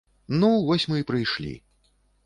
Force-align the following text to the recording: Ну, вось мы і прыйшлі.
Ну, 0.43 0.49
вось 0.69 0.87
мы 0.93 1.03
і 1.03 1.07
прыйшлі. 1.13 1.55